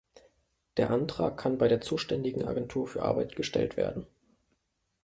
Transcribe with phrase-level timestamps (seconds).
[0.77, 4.07] Der Antrag kann bei der zuständigen Agentur für Arbeit gestellt werden.